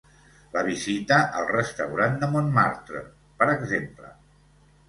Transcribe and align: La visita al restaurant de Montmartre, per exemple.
La 0.53 0.63
visita 0.67 1.19
al 1.41 1.45
restaurant 1.51 2.17
de 2.23 2.31
Montmartre, 2.37 3.05
per 3.43 3.49
exemple. 3.59 4.11